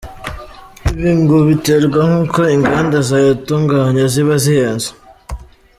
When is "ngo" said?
1.21-1.37